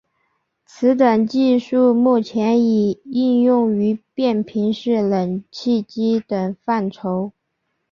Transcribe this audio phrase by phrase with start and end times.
[0.65, 7.33] 此等技术目前已应用于变频式冷气机等范畴。